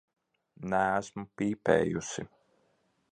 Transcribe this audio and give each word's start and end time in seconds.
Neesmu 0.71 1.25
pīpējusi. 1.41 2.25